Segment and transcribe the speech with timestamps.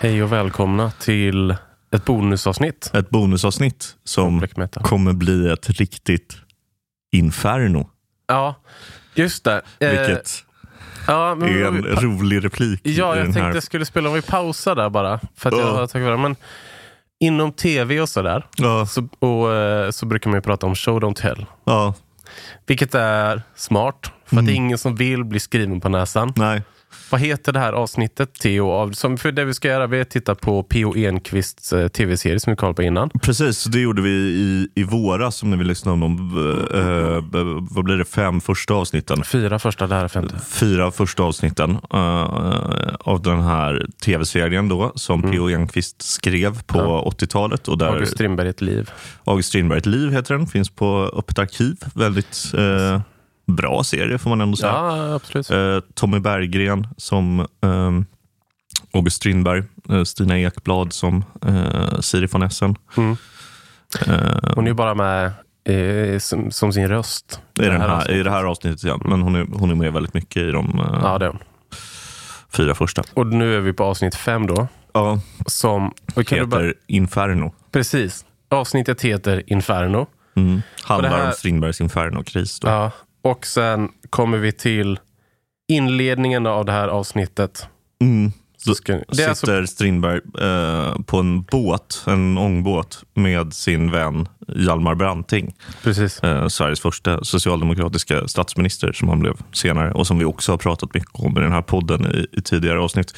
[0.00, 1.50] Hej och välkomna till
[1.92, 2.90] ett bonusavsnitt.
[2.94, 4.46] Ett bonusavsnitt som
[4.82, 6.36] kommer bli ett riktigt
[7.12, 7.88] inferno.
[8.26, 8.54] Ja,
[9.14, 9.62] just det.
[9.80, 10.44] Eh, Vilket
[11.06, 13.54] ja, men, är en rolig replik ja, jag tänkte här.
[13.54, 15.20] jag skulle spela om vi pausar där bara.
[15.36, 15.72] För att jag Ja.
[15.76, 16.20] har tagit.
[16.20, 16.36] Men
[17.20, 21.00] inom tv och sådär Ja, så, och, eh, så brukar man ju prata om show
[21.00, 21.46] don't tell.
[21.64, 21.94] ja,
[22.66, 24.12] Vilket är smart.
[24.24, 24.44] För Mm.
[24.44, 26.32] att det är ingen som vill bli skriven på näsan.
[26.36, 26.62] nej.
[27.10, 28.70] Vad heter det här avsnittet, Theo?
[28.70, 30.96] Av, som för det vi ska göra, vi tittar på P.O.
[30.96, 33.10] Enquists eh, tv-serie som vi kollade på innan.
[33.22, 36.38] Precis, det gjorde vi i, i våras som när vi lyssnade om de,
[36.74, 39.24] eh, eh, vad blir det, fem första avsnitten.
[39.24, 40.34] Fyra första, det här är femte.
[40.48, 42.20] Fyra första avsnitten eh,
[43.00, 45.48] av den här tv-serien då som P.O.
[45.48, 46.90] Enquist skrev på Mm.
[46.92, 47.12] Ja.
[47.18, 47.68] 80-talet.
[47.68, 48.90] Och där August Strindberg, ett liv.
[49.24, 51.76] August Strindberg, ett liv heter den, finns på Öppet arkiv.
[51.94, 53.00] Väldigt eh,
[53.50, 54.72] bra serie får man ändå säga.
[54.72, 55.50] Ja, absolut.
[55.50, 57.90] Eh, Tommy Berggren som eh,
[58.94, 62.76] August Strindberg, eh, Stina Ekblad som eh, Siri von Essen.
[62.96, 63.16] Mm.
[64.54, 65.32] Hon är ju bara med
[66.22, 67.40] som, som sin röst.
[67.60, 68.24] i, den här, I avsnittet.
[68.24, 69.00] det här avsnittet, ja.
[69.04, 71.32] Men hon är, hon är med väldigt mycket i de Ja, det
[72.56, 73.02] fyra första.
[73.14, 74.68] Och nu är vi på avsnitt fem då.
[74.92, 77.52] Ja, Som, heter bara, Inferno.
[77.72, 78.24] precis.
[78.48, 80.06] Avsnittet heter Inferno.
[80.36, 80.62] Mm.
[80.82, 82.60] Handlar här- om Strindbergs Inferno-kris.
[82.62, 82.90] Ja.
[83.22, 84.98] Och sen kommer vi till
[85.68, 87.68] inledningen av det här avsnittet.
[88.00, 88.32] Mm.
[88.64, 94.28] Så ska, det sitter alltså, Strindberg eh, på en båt, en ångbåt med sin vän
[94.56, 95.54] Hjalmar Branting.
[95.82, 96.20] precis.
[96.22, 100.94] Eh, Sveriges första socialdemokratiska statsminister som han blev senare och som vi också har pratat
[100.94, 103.14] mycket om i den här podden i, i tidigare avsnitt.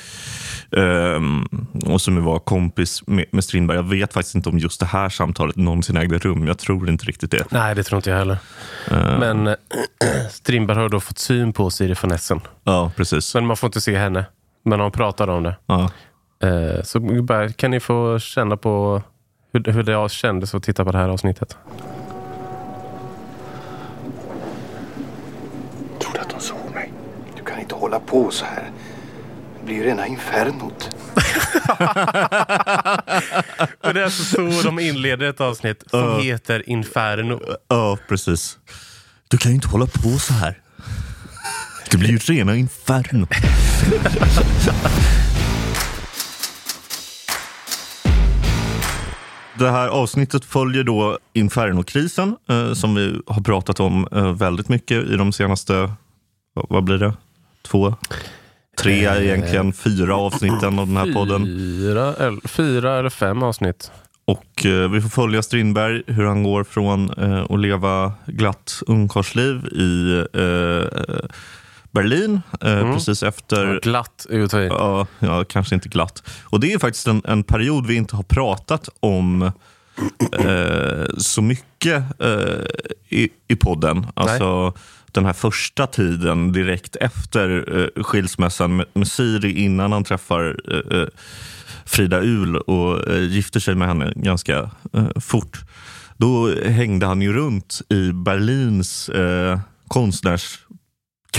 [0.76, 1.48] Ehm,
[1.86, 3.76] och som var kompis med, med Strindberg.
[3.76, 6.46] Jag vet faktiskt inte om just det här samtalet någonsin ägde rum.
[6.46, 7.44] Jag tror inte riktigt det.
[7.50, 8.38] Nej, det tror inte jag heller.
[8.90, 9.54] Eh, Men eh,
[10.30, 12.40] Strindberg har då fått syn på Siri von Essen.
[12.64, 13.34] Ja, precis.
[13.34, 14.24] Men man får inte se henne.
[14.62, 15.56] Men de pratar om det.
[15.66, 15.90] Ja.
[16.48, 19.02] Eh, Så bara, kan ni få känna på
[19.52, 21.56] hur, hur det kändes att titta på det här avsnittet.
[26.00, 26.92] Tror du att de såg mig?
[27.36, 28.70] Du kan inte hålla på så här.
[29.60, 30.90] Det blir ju rena infernot.
[33.80, 37.40] Och det är alltså så de inleder ett avsnitt som heter Inferno.
[37.68, 38.58] ja, precis.
[39.28, 40.58] Du kan ju inte hålla på så här.
[41.90, 43.26] Det blir ju rena inferno.
[49.58, 55.04] Det här avsnittet följer då Infernokrisen eh, som vi har pratat om eh, väldigt mycket
[55.08, 55.74] i de senaste,
[56.54, 57.12] vad- vad blir det?
[57.62, 57.94] Två?
[58.78, 61.44] Tre egentligen, fyra avsnitten av den här podden.
[61.44, 63.90] Fyra, eller, fyra eller fem avsnitt.
[64.24, 69.66] Och eh, vi får följa Strindberg, hur han går från eh, att leva glatt ungkarlsliv
[69.66, 71.00] i eh,
[71.92, 74.66] Berlin eh, precis efter Glatt ut i.
[74.70, 76.22] Ja, ja, kanske inte glatt.
[76.44, 79.42] Och det är faktiskt en, en period vi inte har pratat om
[80.38, 82.64] eh, så mycket eh,
[83.08, 84.06] i, i podden.
[84.14, 84.74] Alltså
[85.12, 90.98] den här första tiden direkt efter eh, skilsmässan med, med Siri innan han träffar eh,
[90.98, 91.06] eh,
[91.84, 94.70] Frida Uhl och gifter sig med henne ganska
[95.20, 95.60] fort.
[96.16, 99.58] Då hängde han ju runt i Berlins eh,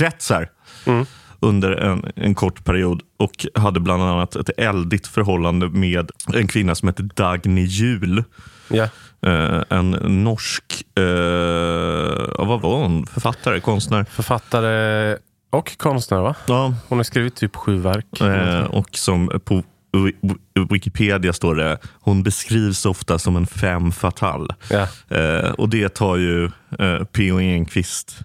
[0.03, 0.49] konstnärskretsar
[0.85, 1.05] Mm.
[1.39, 6.75] under en, en kort period och hade bland annat ett eldigt förhållande med en kvinna
[6.75, 8.23] som hette Dagny Jul.
[8.67, 8.83] Ja.
[9.25, 9.91] Eh, en
[10.23, 13.05] norsk, ja, vad var hon?
[13.05, 14.03] Författare, konstnär?
[14.03, 15.17] Författare
[15.49, 16.35] och konstnär va?
[16.47, 18.21] Ja, Hon har skrivit typ sju verk.
[18.21, 20.37] eh, och som på Wi-
[20.69, 24.55] Wikipedia står det, hon beskrivs ofta som en femme fatale.
[24.69, 24.87] Ja.
[25.17, 26.45] Eh, och det tar ju
[26.79, 27.39] eh, P.O.
[27.39, 28.19] Enquist,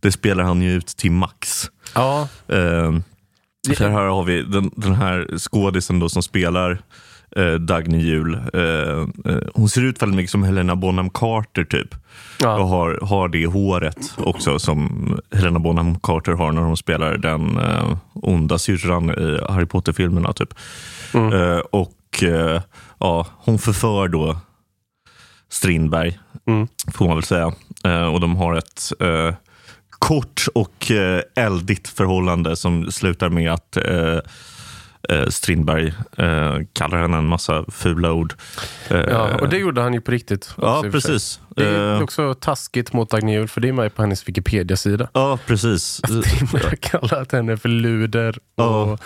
[0.00, 1.70] det spelar han ju ut till max.
[1.94, 2.28] ja.
[2.48, 2.92] Eh,
[3.76, 6.82] för här har vi den, den här skådisen då som spelar
[7.36, 8.34] eh, Dagny Jul.
[8.54, 11.94] Eh, eh, hon ser ut väldigt mycket som Helena Bonham Carter typ.
[12.40, 12.58] Ja.
[12.58, 17.58] Och har, har det håret också som Helena Bonham Carter har när hon spelar den
[17.58, 20.32] eh, onda syrran i Harry Potter-filmerna.
[20.32, 20.54] Typ.
[21.14, 21.32] Mm.
[21.32, 22.62] Eh, och eh,
[22.98, 24.36] ja, hon förför då
[25.48, 26.68] Strindberg, Mm.
[26.94, 27.52] får man väl säga.
[27.84, 29.34] Eh, och de har ett eh,
[30.00, 34.18] kort och eh, eldigt förhållande som slutar med att eh,
[35.08, 38.34] eh, Strindberg eh, kallar henne en massa fula ord.
[38.88, 39.34] Eh, ja.
[39.40, 40.54] Och det gjorde han ju på riktigt.
[40.62, 41.40] ja, och precis.
[41.56, 45.08] Det är också taskigt mot Dagny Jul, för det är med på hennes Wikipedia-sida.
[45.12, 46.00] ja, precis.
[46.06, 48.38] Timmer har kallat henne för luder.
[48.56, 48.64] Ja.
[48.64, 49.00] Och,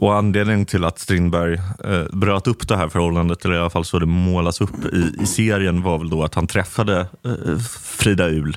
[0.00, 1.54] Och anledningen till att Strindberg
[1.84, 5.22] eh, bröt upp det här förhållandet, eller i alla fall så det målas upp i,
[5.22, 8.56] i serien, var väl då att han träffade eh, Frida Uhl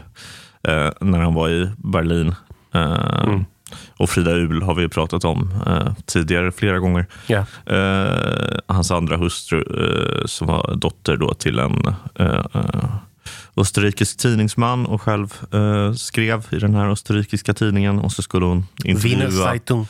[1.02, 2.36] när han var i Berlin.
[2.74, 3.46] Eh, Mm.
[3.98, 7.06] Och Frida Uhl har vi pratat om eh, tidigare flera gånger.
[7.28, 7.46] Ja.
[7.66, 12.96] Eh, hans andra hustru eh, som var dotter då till en eh, eh,
[13.58, 18.66] österrikisk tidningsman och själv eh, skrev i den här österrikiska tidningen och så skulle hon
[18.84, 19.88] Wiener intervjua Zeitung.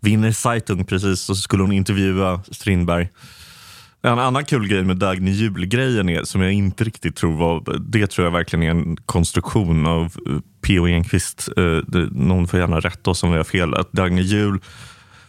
[0.00, 1.30] Wiener Zeitung, precis.
[1.30, 3.08] Och så skulle hon intervjua Strindberg.
[4.04, 8.06] En annan kul grej med Dagny Jul-grejen är, som jag inte riktigt tror var, det
[8.06, 10.86] tror jag verkligen är en konstruktion av eh, P.O.
[10.86, 11.48] Enquist.
[11.56, 13.74] Eh, Någon får gärna rätta oss om vi har fel.
[13.74, 14.60] Att Dagny Jul,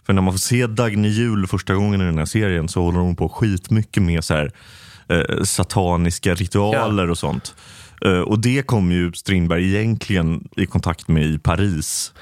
[0.06, 3.00] för när man får se Dagny Jul första gången i den här serien så håller
[3.00, 4.52] hon på skitmycket med så här,
[5.10, 7.56] eh, sataniska ritualer och sånt.
[8.26, 12.14] Och det kom ju Strindberg egentligen i kontakt med i Paris.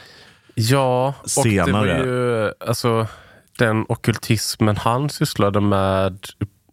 [0.56, 1.97] Ja, och det var Senare.
[2.06, 3.07] ju alltså
[3.66, 6.18] den ockultismen han sysslade med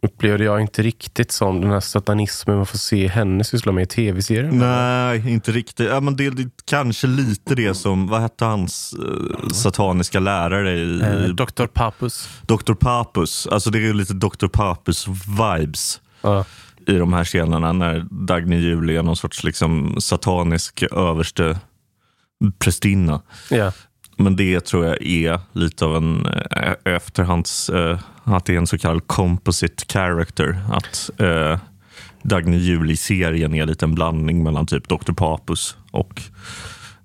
[0.03, 3.87] upplevde jag inte riktigt som den här satanismen man får se henne syssla med i
[3.87, 4.59] tv-serien.
[4.59, 5.89] Nej, inte riktigt.
[5.91, 11.01] Ja, men det är kanske lite det som, vad hette hans eh, sataniska lärare i,
[11.01, 11.67] Eh, Dr.
[11.67, 12.29] Papus.
[12.43, 12.75] Dr.
[12.75, 13.47] Papus?
[13.47, 14.47] Alltså det är lite Dr.
[14.47, 16.45] Papus-vibes Ja.
[16.87, 21.59] i de här scenerna när Dagny Jul är någon sorts liksom satanisk överste
[22.59, 23.23] prästinna.
[23.51, 23.73] Ja.
[24.19, 28.67] Men det tror jag är lite av en eh, efterhands, eh, att det är en
[28.67, 30.59] så kallad composite character.
[30.73, 31.59] Att eh,
[32.23, 35.13] Dagny Jul i serien är lite en blandning mellan typ Dr.
[35.13, 36.23] Papus och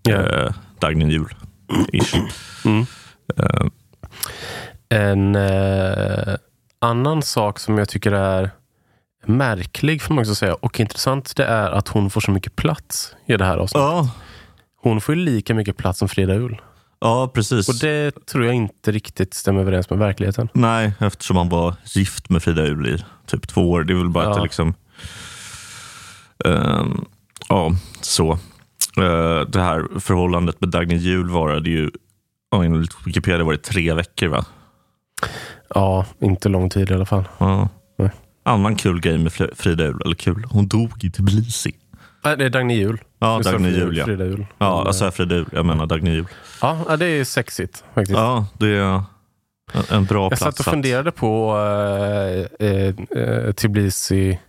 [0.04, 0.12] Ja.
[0.14, 1.34] eh, Dagny Jul.
[2.66, 2.86] Mm.
[3.38, 3.66] Eh,
[4.90, 6.36] En eh,
[6.82, 8.50] annan sak som jag tycker är
[9.26, 13.16] märklig får man också säga och intressant det är att hon får så mycket plats
[13.26, 13.82] i det här avsnittet.
[13.82, 14.10] ja,
[14.82, 16.62] Hon får ju lika mycket plats som Frida Uhl.
[17.04, 17.70] Ja, precis.
[17.70, 20.50] Och det tror jag inte riktigt stämmer överens med verkligheten.
[20.54, 23.84] Nej, eftersom han var gift med Frida Uhl i typ två år.
[23.84, 24.36] Det är väl bara att Ja.
[24.36, 24.74] det liksom...
[26.46, 27.06] Ehm,
[27.50, 27.72] ja,
[28.02, 28.32] så.
[28.98, 31.92] Eh, det här förhållandet med Dagny Jul varade ju,
[32.52, 34.46] ja, enligt Wikipedia var det tre veckor va?
[35.76, 37.24] Ja, inte lång tid i alla fall.
[37.38, 37.70] Ja.
[37.98, 38.10] Nej.
[38.46, 41.72] Annan kul grej med Fri- Frida Uhl, eller kul, hon dog i Tbilisi.
[42.26, 43.02] Nej, det är Dagny Jul.
[43.24, 44.06] Ja, Dagny Jul ja.
[44.06, 44.46] Frida Uhl.
[44.58, 46.26] Ja, alltså eh, Frida Uhl, jag menar Dagny Jul.
[46.62, 48.18] ja, det är sexigt faktiskt.
[48.18, 49.04] Ja, det är
[49.90, 50.42] en, bra jag plats.
[50.42, 52.94] satt och funderade på eh, eh,
[53.24, 54.40] eh, Tbilisi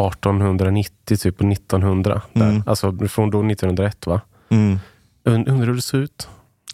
[0.00, 2.22] 1890 typ och 1900.
[2.32, 2.48] Där.
[2.50, 2.62] Mm.
[2.66, 4.20] Alltså från då 1901 va?
[4.48, 4.78] Mm.
[5.24, 6.28] Und- Undrar hur det ser ut?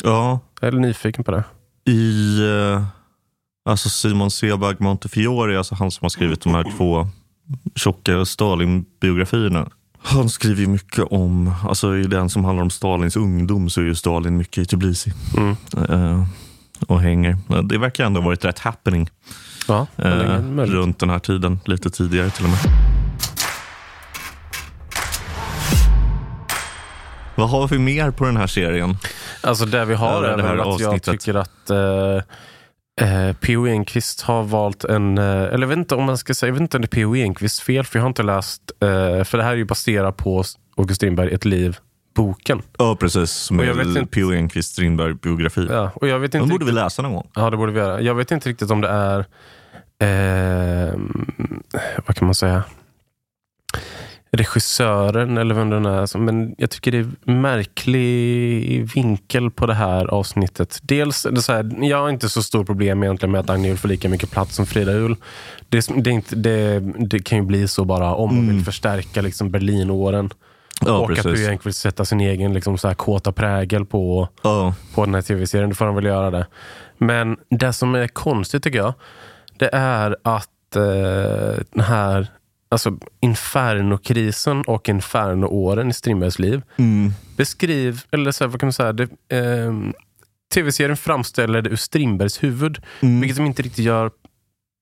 [0.05, 1.45] Ja, Jag är nyfiken på det.
[1.91, 2.39] i
[2.75, 2.85] eh,
[3.65, 7.09] alltså Simon Sebag Montefiore, alltså han som har skrivit de här två
[7.75, 9.69] tjocka Stalin-biografierna.
[10.03, 13.85] Han skriver ju mycket om, alltså i den som handlar om Stalins ungdom så är
[13.85, 15.57] ju Stalin mycket i Tbilisi Mm.
[15.91, 16.25] eh,
[16.87, 17.37] och hänger.
[17.63, 19.11] Det verkar ändå ha varit rätt happening
[19.69, 19.87] Ja,
[20.43, 20.75] möjligt.
[20.75, 22.59] runt den här tiden, lite tidigare till och med.
[27.35, 28.97] Vad har vi mer på den här serien?
[29.43, 31.21] Alltså det vi har är det här väl att jag avsnittet.
[31.21, 32.23] tycker att eh,
[33.01, 33.67] eh, P.O.
[33.67, 36.61] Enquist har valt en, eh, eller jag vet inte om man ska säga, jag vet
[36.61, 37.17] inte om det är P.O.
[37.17, 40.45] Enquists fel, för jag har inte läst, eh, för det här är ju baserat på
[40.77, 41.77] August Strindberg, Ett liv,
[42.15, 42.63] boken.
[42.79, 43.31] Ja, precis.
[43.31, 44.33] Som Och jag vet är inte- P.O.
[44.33, 45.67] Enquist Strindberg-biografi.
[45.71, 47.29] Ja, och jag vet Den inte borde vi läsa någon gång.
[47.35, 48.01] Ja, det borde vi göra.
[48.01, 49.19] Jag vet inte riktigt om det är,
[50.03, 50.95] eh,
[52.07, 52.63] vad kan man säga,
[54.33, 56.19] regissören eller vem den är.
[56.19, 60.79] Men jag tycker det är en märklig vinkel på det här avsnittet.
[60.83, 63.77] Dels, det är så här, jag har inte så stor problem egentligen med att Agnjul
[63.77, 65.17] får lika mycket plats som Frida Uhl.
[65.69, 69.51] Det, det, inte, det, det kan ju bli så bara om man vill förstärka liksom
[69.51, 70.31] Berlinåren.
[70.87, 71.25] Ja, och att precis.
[71.25, 75.15] du egentligen vill sätta sin egen liksom, så här, kåta prägel på Ja, på den
[75.15, 75.69] här tv-serien.
[75.69, 76.47] Då får han väl göra det.
[76.99, 78.95] Men det som är konstigt tycker jag,
[79.57, 82.29] det är att eh, den här
[82.71, 87.13] alltså Inferno-krisen och Inferno-åren i Strindbergs liv mm.
[87.37, 89.75] beskriv, eller så här, vad kan man säga, det, eh,
[90.55, 93.21] tv-serien framställer det ur Strindbergs huvud, Mm.
[93.21, 94.11] vilket de inte riktigt gör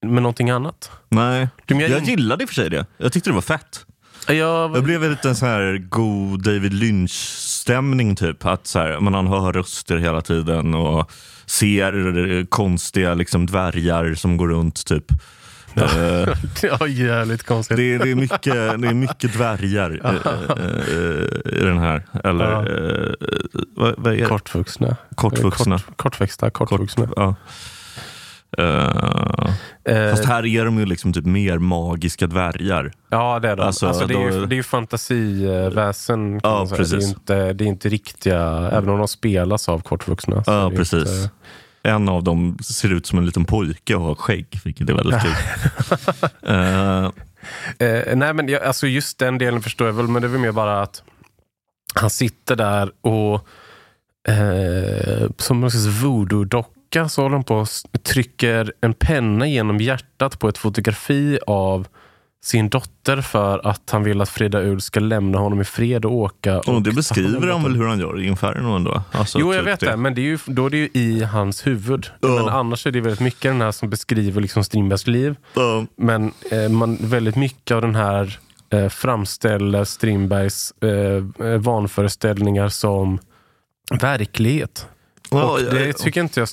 [0.05, 0.91] med någonting annat.
[1.09, 2.85] Nej, jag gillade i och för sig det.
[2.97, 3.85] Jag tyckte det var fett.
[4.27, 8.45] Jag, Jag blev lite en sån här god David Lynch-stämning typ.
[8.45, 11.11] Att så här, men han hör röster hela tiden och
[11.45, 15.05] ser konstiga liksom, dvärgar som går runt typ.
[15.75, 16.35] Eh,
[16.79, 17.77] ja, jävligt konstigt.
[17.77, 20.11] det, är, det, är mycket, det är mycket dvärgar eh,
[20.65, 22.03] eh, i den här.
[22.23, 22.65] Eller Ja.
[23.75, 24.25] vad, vad är det?
[24.25, 24.95] Kortvuxna.
[25.15, 25.79] Kortvuxna.
[25.79, 27.09] Kort, kortväxta, kortvuxna.
[27.15, 27.35] Ja.
[28.57, 29.49] Eh,
[29.89, 32.91] Eh, fast här är de ju liksom typ mer magiska dvärgar.
[33.09, 33.61] Ja, det är de.
[33.65, 36.39] Alltså, Alltså, det, är ju, det är ju fantasiväsen.
[36.43, 36.69] Ja, säga.
[36.69, 37.09] Det, är precis.
[37.09, 40.43] inte, det är inte riktiga, även om de spelas av kortvuxna.
[40.45, 41.09] Ja, precis.
[41.09, 41.29] Inte,
[41.83, 45.21] En av dem ser ut som en liten pojke och har skägg, vilket är väldigt
[45.21, 45.31] kul.
[46.41, 47.05] Eh,
[47.87, 50.41] eh, nej, men jag, alltså just den delen förstår jag väl, men det är väl
[50.41, 51.03] mer bara att
[51.93, 53.47] han sitter där och
[54.33, 60.39] eh, som någon slags voodoo-docka så håller hon på och trycker en penna genom hjärtat
[60.39, 61.87] på ett fotografi av
[62.43, 66.13] sin dotter för att han vill att Frida Uhl ska lämna honom i fred och
[66.13, 66.59] åka.
[66.59, 69.03] Och det ta beskriver han väl hur han gör i Inferno ändå?
[69.11, 69.97] Alltså, Jo, jag typ vet det.
[69.97, 72.07] Men det är ju, då är det ju i hans huvud.
[72.19, 72.27] Ja.
[72.27, 75.35] Men annars är det väldigt mycket den här som beskriver liksom Strindbergs liv.
[75.53, 82.69] Ja, Men eh, man, väldigt mycket av den här eh, framställer Strindbergs eh, eh, vanföreställningar
[82.69, 83.19] som
[84.01, 84.87] verklighet.
[85.31, 86.49] Ja, och det tycker inte jag...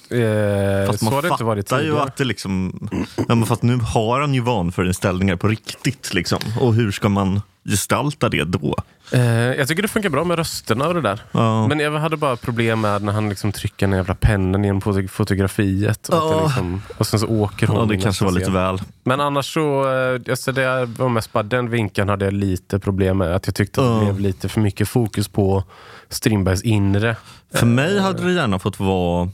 [0.82, 2.02] Eh, Fast så man har det inte varit fattar ju tidigare.
[2.04, 2.88] att det liksom...
[3.28, 6.14] Ja, fast nu har han ju vanföreställningar på riktigt.
[6.14, 6.38] Liksom.
[6.60, 8.76] Och hur ska man gestalta det då?
[9.12, 11.20] Eh, jag tycker det funkar bra med rösterna och det där.
[11.32, 11.68] Ja.
[11.68, 15.08] Men jag hade bara problem med när han liksom trycker den jävla pennan genom foto-
[15.08, 16.08] fotografiet.
[16.08, 16.42] Och, Ja.
[16.46, 17.76] liksom, och sen så åker hon.
[17.76, 18.78] Ja, det kanske var lite väl.
[19.04, 23.18] Men annars så, eh, alltså det var mest bara den vinkeln hade jag lite problem
[23.18, 23.34] med.
[23.34, 25.64] Att jag tyckte att det blev lite för mycket fokus på
[26.08, 27.16] Strindbergs inre.
[27.54, 29.28] För mig hade det gärna fått vara...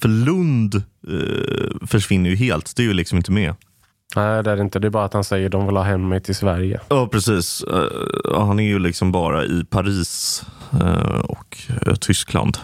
[0.00, 2.76] För Lund eh, försvinner ju helt.
[2.76, 3.54] Det är ju liksom inte med.
[4.16, 4.78] Nej, det är det inte.
[4.78, 6.80] Det är bara att han säger att de vill ha hem mig till Sverige.
[6.88, 7.62] Ja, precis.
[7.62, 10.44] Eh, han är ju liksom bara i Paris
[10.80, 12.58] eh, och eh, Tyskland.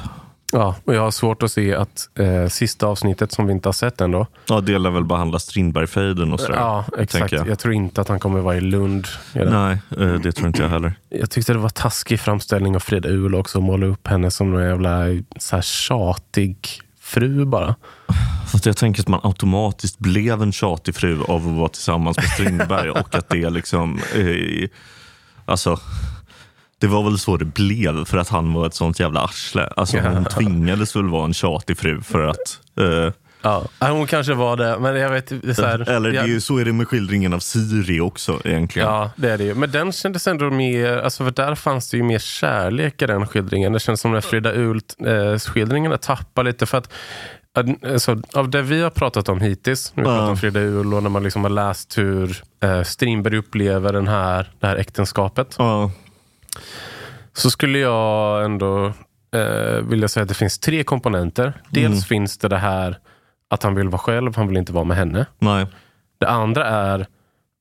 [0.52, 3.72] Ja, och jag har svårt att se att eh, sista avsnittet som vi inte har
[3.72, 4.26] sett än då.
[4.48, 6.56] Ja, det lär väl behandla Strindbergfejden och sådär.
[6.56, 7.32] Ja, exakt.
[7.32, 7.48] Jag.
[7.48, 7.58] Jag.
[7.58, 9.06] tror inte att han kommer vara i Lund.
[9.32, 9.52] den.
[9.52, 10.94] Nej, eh, det tror inte jag heller.
[11.08, 13.58] Jag tyckte det var taskig framställning av Frida Uhl också.
[13.58, 15.04] Att måla upp henne som någon jävla
[15.38, 17.74] så här, tjatig fru bara.
[18.50, 22.26] Fast jag tänker att man automatiskt blev en tjatig fru av att vara tillsammans med
[22.26, 24.00] Strindberg och att det liksom...
[24.14, 24.68] Eh,
[25.44, 25.80] alltså,
[26.78, 29.66] det var väl så det blev för att han var ett sånt jävla arsle.
[29.76, 32.60] Alltså, hon tvingades väl vara en tjatig fru för att...
[32.80, 36.18] Eh, Ja, hon kanske var det, men jag vet det är så här, eller det
[36.18, 38.88] är ju, så är det med skildringen av Siri också egentligen.
[38.88, 39.54] Ja, det är det ju.
[39.54, 43.26] Men den kändes ändå mer, alltså för där fanns det ju mer kärlek i den
[43.26, 43.72] skildringen.
[43.72, 46.92] Det känns som att Frida Uhl-skildringen tappar lite för att
[47.54, 50.14] Alltså, av det vi har pratat om hittills, när vi Ja.
[50.16, 54.08] pratat om Frida Uhl och när man liksom har läst hur eh, Strindberg upplever den
[54.08, 55.54] här, det här äktenskapet.
[55.58, 55.90] Ja,
[57.32, 58.92] Så skulle jag ändå
[59.34, 61.52] eh, vilja säga att det finns tre komponenter.
[61.70, 62.00] Dels Mm.
[62.00, 62.98] finns det det här
[63.50, 65.26] att han vill vara själv, han vill inte vara med henne.
[65.38, 65.66] nej.
[66.18, 67.06] Det andra är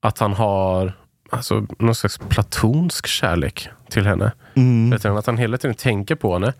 [0.02, 0.92] att han har
[1.30, 4.32] alltså, någon slags platonsk kärlek till henne.
[4.54, 4.92] Mm.
[5.16, 6.52] Att han hela tiden tänker på henne.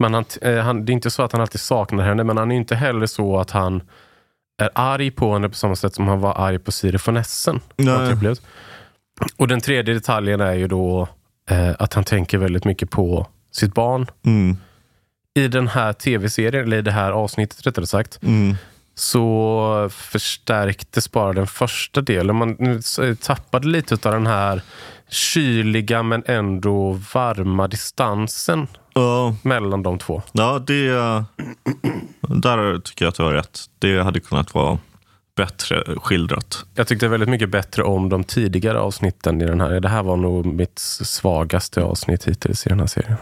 [0.00, 2.52] Men han, eh, han, det är inte så att han alltid saknar henne, men han
[2.52, 3.82] är inte heller så att han
[4.62, 7.60] är arg på henne på samma sätt som han var arg på Siri von Essen.
[9.36, 11.08] Och den tredje detaljen är ju då
[11.50, 14.06] eh, att han tänker väldigt mycket på sitt barn.
[14.26, 14.56] Mm.
[15.34, 18.56] I den här tv-serien, eller i det här avsnittet rättare sagt, Mm.
[18.94, 22.36] så förstärktes bara den första delen.
[22.36, 22.56] Man
[23.02, 24.62] eh, tappade lite av den här
[25.08, 28.66] kyliga men ändå varma distansen
[29.00, 30.22] Ja, mellan de två.
[30.32, 30.90] ja, det...
[32.20, 33.60] Där tycker jag att du har rätt.
[33.78, 34.78] Det hade kunnat vara
[35.36, 36.64] bättre skildrat.
[36.74, 39.80] Jag tyckte väldigt mycket bättre om de tidigare avsnitten i den här.
[39.80, 43.16] Det här var nog mitt svagaste avsnitt hittills i den här serien.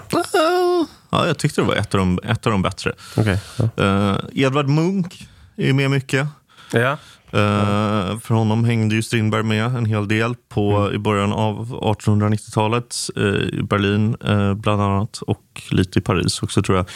[1.10, 2.92] Ja, jag tyckte det var ett av de, ett av de bättre.
[3.16, 3.40] Okej.
[3.56, 3.84] ja.
[3.84, 6.26] Uh, Edvard Munch är med mycket.
[6.72, 6.96] Ja.
[7.32, 12.96] Eh, för honom hängde ju Strindberg med en hel del på, i början av 1890-talet
[13.16, 16.86] eh, i Berlin eh, bland annat och lite i Paris också tror jag.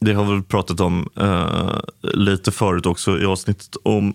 [0.00, 1.08] Det har vi pratat om
[2.02, 4.14] lite förut också i avsnittet om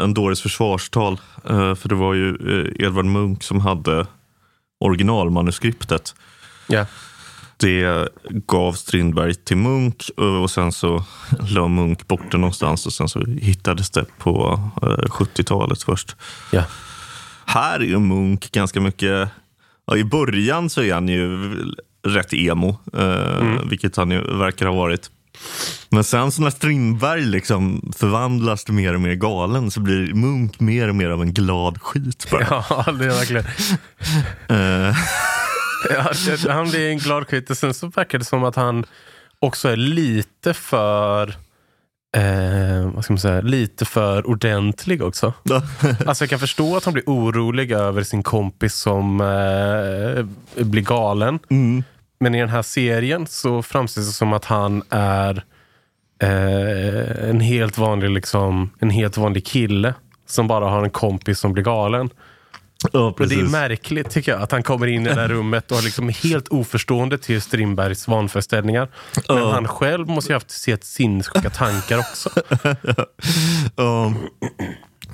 [0.00, 1.20] en dåres försvarstal.
[1.44, 2.36] För det var ju
[2.78, 4.06] Edvard Munch som hade
[4.80, 6.14] originalmanuskriptet.
[6.66, 6.86] Ja.
[7.60, 8.08] Det
[8.46, 11.04] gav Strindberg till Munk och sen så
[11.50, 16.16] la Munk bort det någonstans och sen så hittades det på eh, 70-talet först.
[16.50, 16.64] Ja.
[17.46, 19.28] Här är ju Munk ganska mycket,
[19.86, 21.54] ja, i början så är han ju
[22.06, 25.10] rätt emo, eh, vilket han ju verkar ha varit.
[25.90, 30.60] Men sen så när Strindberg liksom förvandlas till mer och mer galen så blir Munk
[30.60, 32.46] mer och mer av en glad skit bara.
[32.70, 33.44] ja, det är verkligen.
[35.90, 37.24] Ja, det, han blir en glad.
[37.50, 38.84] Och sen så verkar det som att han
[39.38, 41.28] också är lite för
[42.16, 45.32] eh, vad ska man säga, lite för ordentlig också.
[46.06, 51.38] Alltså jag kan förstå att han blir orolig över sin kompis som eh, blir galen.
[51.50, 51.84] mm.
[52.20, 55.44] Men i den här serien så framställs det som att han är
[56.22, 59.94] eh, en, helt vanlig, liksom, en helt vanlig kille
[60.26, 62.10] som bara har en kompis som blir galen.
[62.92, 65.72] Ja, Och det är märkligt tycker jag, att han kommer in i det där rummet
[65.72, 68.88] och är liksom helt oförstående till Strindbergs vanföreställningar.
[69.28, 69.52] Men Ja.
[69.52, 72.30] han själv måste ju ha haft sett sinnessjuka tankar också.
[73.76, 74.14] Ja.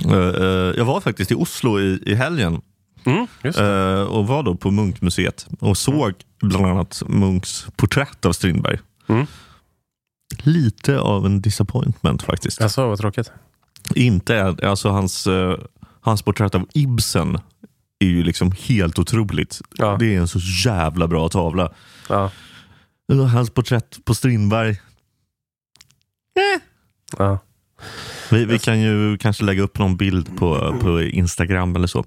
[0.04, 2.60] Eh, eh, jag var faktiskt i Oslo i, i helgen
[3.06, 8.78] Mm, eh, och var då på Munkmuseet och såg bland annat Munks porträtt av Strindberg.
[9.08, 9.26] Mm.
[10.42, 12.60] Lite av en disappointment faktiskt.
[12.62, 13.32] Alltså, vad tråkigt.
[13.94, 15.28] Inte, alltså hans,
[16.04, 17.38] hans porträtt av Ibsen
[17.98, 19.60] är ju liksom helt otroligt.
[19.76, 19.96] Ja.
[20.00, 21.72] Det är en så jävla bra tavla.
[22.08, 22.30] Ja.
[23.32, 24.80] Hans porträtt på Strindberg.
[27.18, 27.38] Ja.
[28.30, 32.04] Vi, vi kan ju kanske lägga upp någon bild på, på Instagram eller så.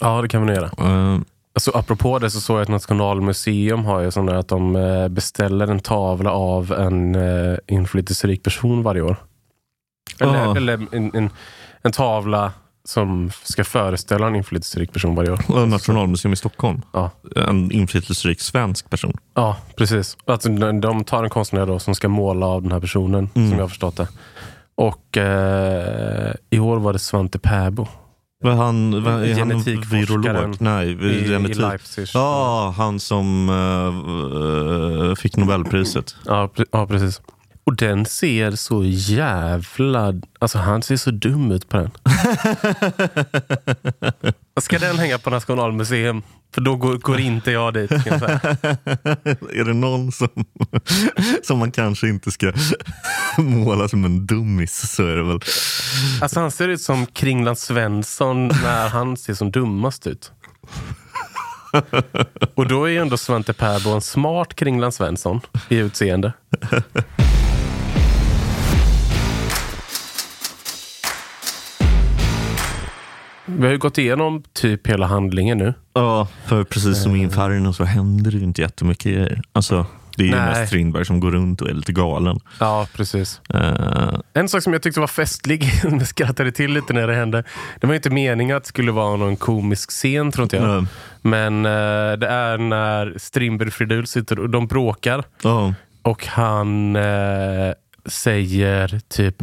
[0.00, 0.90] ja, det kan vi nog göra.
[1.14, 1.20] Eh,
[1.54, 5.66] Alltså, apropå det så såg jag att Nationalmuseum har ju sån att de eh, beställer
[5.68, 9.16] en tavla av en eh, inflytelserik person varje år.
[10.20, 10.56] Eller, Ja.
[10.56, 11.30] eller en, en,
[11.82, 12.52] en tavla
[12.84, 15.40] som ska föreställa en inflytelserik person varje år.
[15.48, 16.82] och Nationalmuseum i Stockholm.
[16.92, 19.12] Ja, En inflytelserik svensk person.
[19.34, 20.16] ja precis.
[20.24, 20.48] Alltså,
[20.80, 23.48] de tar en konstnär då som ska måla av den här personen, Mm.
[23.48, 24.08] som jag har förstått det.
[24.74, 27.86] Och eh, i år var det Svante Pääbo
[28.44, 30.56] Var han, var, är han virolog?
[30.60, 31.56] Nej, i, i genetik.
[31.58, 32.06] Leipzig.
[32.14, 36.16] Ja, han som eh, fick Nobelpriset.
[36.26, 37.20] Ja, pre- ja, precis.
[37.64, 40.14] Och den ser så jävla...
[40.38, 41.90] Alltså han ser så dum ut på den.
[44.60, 46.22] Ska den hänga på Nationalmuseum?
[46.54, 47.90] För då går, går inte jag dit.
[47.90, 48.06] Jag
[49.52, 50.28] är det någon som,
[51.42, 52.52] som man kanske inte ska
[53.38, 55.40] måla som en dummis så är det väl...
[56.20, 60.32] Alltså han ser ut som Kringland Svensson när han ser som dummast ut.
[62.54, 66.32] Och då är ju ändå Svante Pääbo en smart Kringland Svensson i utseende.
[73.46, 75.74] Vi har ju gått igenom typ hela handlingen nu.
[75.94, 79.42] Ja, för precis som i Inferno så händer det ju inte jättemycket grejer.
[79.52, 80.46] Alltså, det är ju Nej.
[80.48, 82.40] mest Strindberg som går runt och är lite galen.
[82.60, 83.40] Ja, precis.
[83.54, 87.44] Eh, En sak som jag tyckte var festlig, jag skrattade till lite när det hände.
[87.80, 90.76] Det var inte meningen att det skulle vara någon komisk scen, tror inte jag.
[90.76, 90.84] eh,
[91.22, 95.24] Men eh, det är när Strindberg och Fridul sitter och de bråkar.
[95.42, 95.74] ja.
[96.04, 97.72] Och han eh,
[98.06, 99.42] säger typ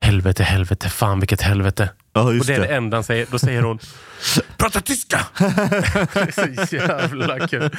[0.00, 1.88] Helvete, helvete, fan vilket helvete.
[2.14, 3.26] Ja, Och just det är det enda han säger.
[3.30, 3.78] Då säger hon
[4.56, 5.26] Prata tyska!
[5.38, 7.70] det är så jävla kul.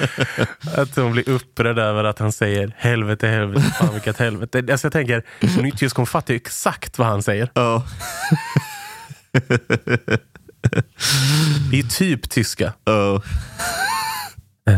[0.78, 4.64] Att hon blir upprörd över att han säger helvete, helvete, fan vilket helvete.
[4.72, 5.24] Alltså jag tänker,
[5.62, 7.50] Nytjus kommer fatta exakt vad han säger.
[7.54, 7.84] Ja.
[11.72, 12.74] Det är typ tyska.
[12.84, 13.22] Ja.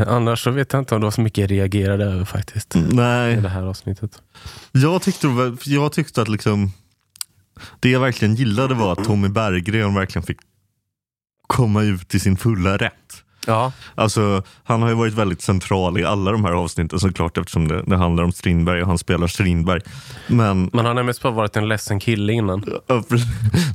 [0.08, 2.76] Annars så vet jag inte om det var så mycket jag reagerade över faktiskt.
[2.76, 4.12] I Nej, det här avsnittet.
[4.72, 5.28] jag tyckte,
[5.65, 6.72] jag tyckte att liksom
[7.80, 10.39] det jag verkligen gillade var att Tommy Berggren verkligen fick
[11.48, 13.24] komma ut i sin fulla rätt.
[13.47, 17.67] Ja, Alltså, han har ju varit väldigt central i alla de här avsnitten såklart eftersom
[17.67, 19.81] det, det handlar om Strindberg och han spelar Strindberg.
[20.27, 22.65] Men man har nämligen bara varit en ledsen kille innan.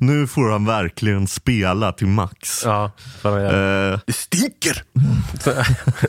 [0.00, 2.62] nu får han verkligen spela till max.
[2.64, 2.90] Ja,
[3.22, 3.92] han.
[3.92, 4.82] Eh, Det stinker!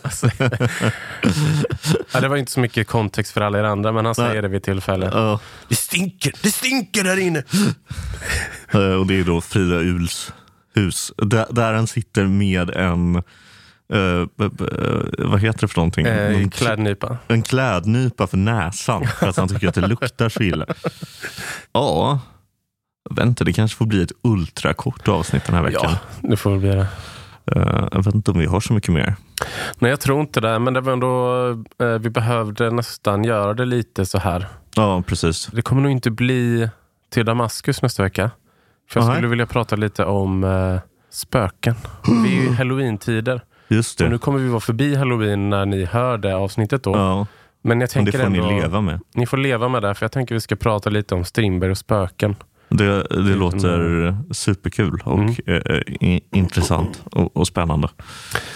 [0.04, 0.30] alltså,
[2.13, 4.41] ja, det var inte så mycket kontext för alla er andra, men han säger Nej.
[4.41, 5.10] det vid tillfälle.
[5.13, 6.34] ja, Det stinker!
[6.41, 7.43] Det stinker där inne!
[8.71, 10.34] eh, och det är då Frida Uls
[10.76, 11.12] hus.
[11.17, 13.23] Där, där han sitter med en,
[13.88, 14.65] b- b-
[15.19, 16.06] eh, vad heter det för någonting?
[16.06, 17.17] Eh, Någon- klädnypa.
[17.28, 20.65] En klädnypa för näsan för att han tycker att det luktar så illa.
[21.74, 22.19] Ja,
[23.10, 25.82] vänta det kanske får bli ett ultrakort avsnitt den här veckan.
[26.22, 26.88] Ja, det får väl bli det.
[27.56, 29.15] Eh, jag vet inte om vi har så mycket mer.
[29.80, 31.50] Nej, jag tror inte det, men det var ändå,
[31.82, 34.48] eh, vi behövde nästan göra det lite så här.
[34.76, 35.46] Ja, precis.
[35.46, 36.69] Det kommer nog inte bli
[37.12, 38.32] till Damaskus nästa vecka.
[38.89, 39.15] För jag Nej.
[39.15, 41.76] skulle vilja prata lite om eh, spöken.
[42.24, 43.43] Vi är ju halloween-tider.
[43.76, 44.12] Just Och det.
[44.12, 46.92] nu kommer vi vara förbi halloween när ni hör det avsnittet då.
[46.92, 47.28] Ja, Men jag
[47.62, 49.00] men det tänker får ändå, ni leva med.
[49.16, 51.78] Ni får leva med det, för jag tänker vi ska prata lite om Strindberg och
[51.78, 52.36] spöken.
[52.70, 55.36] Det, det låter superkul och Mm.
[55.48, 57.88] eh, i, intressant och, och spännande.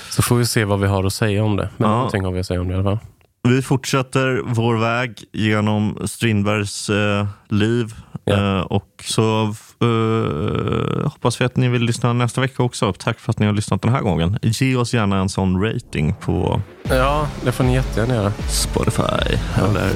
[0.10, 1.70] Så får vi se vad vi har att säga om det.
[1.78, 1.96] Men Ja.
[1.96, 3.00] någonting har vi att säga om det i alla fall.
[3.44, 7.94] Vi fortsätter vår väg genom Strindbergs eh, liv
[8.26, 8.58] Ja.
[8.58, 12.94] eh, och så eh, hoppas vi att ni vill lyssna nästa vecka också.
[12.94, 14.40] Tack för att ni har lyssnat den här gången.
[14.42, 18.32] Ge oss gärna en sån rating på Ja, det får ni jättegärna göra.
[18.50, 19.92] Spotify eller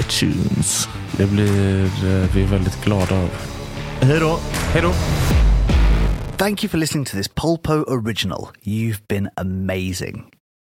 [0.00, 0.88] iTunes.
[1.16, 3.28] Det blir eh, vi väldigt glada av.
[4.00, 4.38] Hej då!
[4.72, 4.92] Hej då!
[6.36, 8.48] Thank you for listening to this Polpo original.
[8.64, 10.39] You've been amazing.